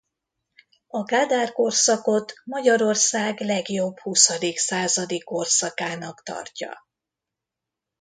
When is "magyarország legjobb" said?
2.45-3.99